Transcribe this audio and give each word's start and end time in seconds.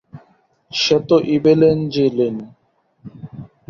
সে 0.71 0.97
তো 1.07 1.15
ইভ্যাঞ্জেলিন। 1.35 2.35